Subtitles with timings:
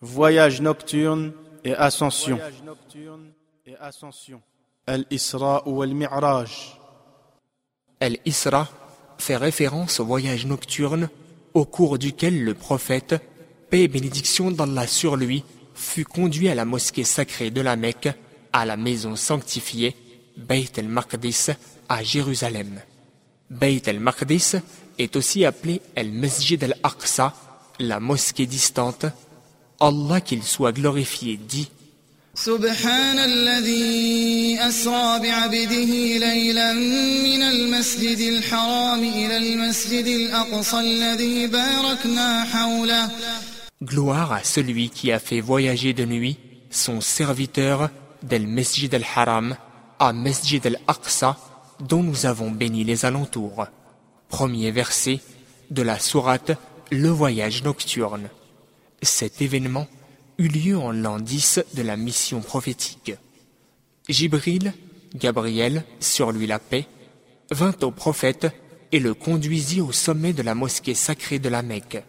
[0.00, 1.32] Voyage nocturne
[1.64, 2.38] et ascension.
[4.86, 6.78] Al-Isra ou Al-Mi'raj.
[8.00, 8.68] Al-Isra
[9.18, 11.08] fait référence au voyage nocturne
[11.54, 13.16] au cours duquel le prophète,
[13.70, 15.42] paix et bénédiction d'Allah sur lui,
[15.74, 18.10] fut conduit à la mosquée sacrée de la Mecque,
[18.52, 19.96] à la maison sanctifiée,
[20.36, 21.48] Bayt el-Maqdis,
[21.88, 22.80] à Jérusalem.
[23.48, 24.56] Bayt el-Maqdis
[24.98, 27.34] est aussi appelé el-Masjid al-Aqsa,
[27.78, 29.06] la mosquée distante,
[29.79, 31.69] Allah qu'il soit glorifié dit
[32.35, 43.09] سبحان الذي أسرى بعبده ليلا من المسجد الحرام إلى المسجد الأقصى الذي باركنا حوله
[43.83, 46.37] Gloire à celui qui a fait voyager de nuit
[46.69, 47.89] son serviteur
[48.23, 49.57] del Masjid al-Haram
[49.99, 51.35] à Masjid al-Aqsa
[51.81, 53.65] dont nous avons béni les alentours.
[54.29, 55.19] Premier verset
[55.69, 56.51] de la sourate
[56.91, 58.29] Le voyage nocturne.
[59.02, 59.86] Cet événement
[60.38, 63.12] eut lieu en l'an 10 de la mission prophétique.
[64.08, 64.72] Jibril,
[65.14, 66.86] Gabriel, sur lui la paix,
[67.50, 68.46] vint au prophète
[68.92, 72.02] et le conduisit au sommet de la mosquée sacrée de la Mecque.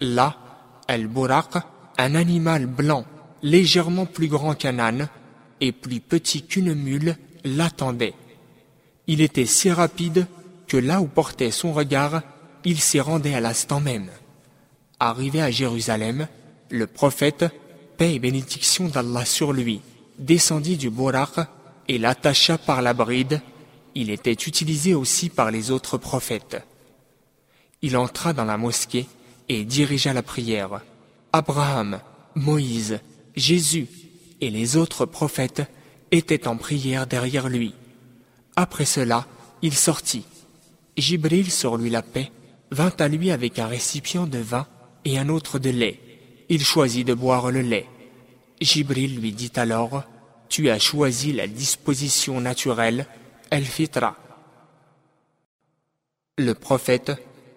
[0.00, 0.36] Là,
[0.88, 1.56] Al-Buraq,
[1.98, 3.04] un animal blanc,
[3.42, 5.08] légèrement plus grand qu'un âne
[5.60, 8.14] et plus petit qu'une mule, l'attendait.
[9.06, 10.26] Il était si rapide
[10.66, 12.22] que là où portait son regard,
[12.64, 14.10] il s'y rendait à l'instant même.
[15.00, 16.28] Arrivé à Jérusalem,
[16.70, 17.44] le prophète,
[17.96, 19.80] paix et bénédiction d'Allah sur lui,
[20.18, 21.32] descendit du Borak
[21.88, 23.40] et l'attacha par la bride.
[23.94, 26.62] Il était utilisé aussi par les autres prophètes.
[27.82, 29.06] Il entra dans la mosquée
[29.48, 30.80] et dirigea la prière.
[31.32, 32.00] Abraham,
[32.34, 33.00] Moïse,
[33.36, 33.88] Jésus
[34.40, 35.62] et les autres prophètes
[36.10, 37.74] étaient en prière derrière lui.
[38.56, 39.26] Après cela,
[39.62, 40.24] il sortit.
[40.96, 42.30] Jibril, sur lui la paix,
[42.70, 44.66] vint à lui avec un récipient de vin
[45.04, 46.00] et un autre de lait.
[46.48, 47.86] Il choisit de boire le lait.
[48.60, 50.04] Jibril lui dit alors,
[50.48, 53.06] Tu as choisi la disposition naturelle,
[53.50, 54.16] El-Fitra.
[56.38, 57.12] Le prophète,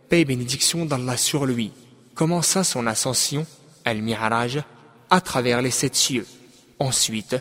[0.09, 1.71] paix et bénédiction d'Allah sur lui,
[2.15, 3.45] commença son ascension,
[3.85, 4.63] El-Mi'raj,
[5.09, 6.27] à travers les sept cieux.
[6.79, 7.35] Ensuite,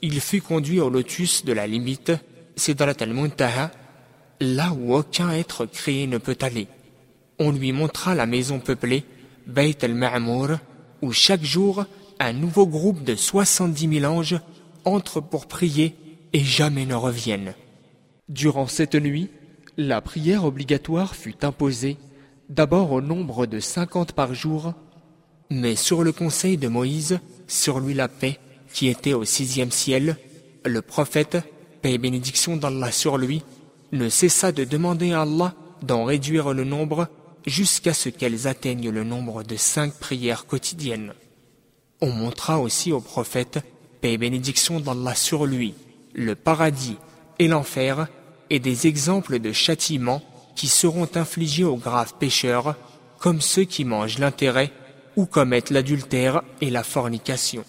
[0.00, 2.12] il fut conduit au lotus de la limite,
[2.56, 3.70] Sidrat al-Muntaha,
[4.40, 6.68] là où aucun être créé ne peut aller.
[7.38, 9.04] On lui montra la maison peuplée,
[9.48, 10.58] Bayt al-Ma'mour,
[11.02, 11.86] où chaque jour
[12.20, 14.40] un nouveau groupe de 70 000 anges
[14.84, 15.94] entre pour prier
[16.32, 17.54] et jamais ne reviennent.
[18.28, 19.30] Durant cette nuit,
[19.78, 21.96] la prière obligatoire fut imposée,
[22.50, 24.74] d'abord au nombre de 50 par jour,
[25.50, 28.38] mais sur le conseil de Moïse, sur lui la paix,
[28.72, 30.16] qui était au sixième ciel,
[30.64, 31.38] le prophète,
[31.80, 33.42] paix et bénédiction d'Allah sur lui,
[33.92, 37.08] ne cessa de demander à Allah d'en réduire le nombre
[37.46, 41.14] jusqu'à ce qu'elles atteignent le nombre de cinq prières quotidiennes.
[42.00, 43.60] On montra aussi au prophète,
[44.00, 45.74] paix et bénédiction d'Allah sur lui,
[46.14, 46.96] le paradis
[47.38, 48.08] et l'enfer,
[48.50, 50.22] et des exemples de châtiments
[50.56, 52.76] qui seront infligés aux graves pécheurs,
[53.18, 54.72] comme ceux qui mangent l'intérêt
[55.16, 57.64] ou commettent l'adultère et la fornication.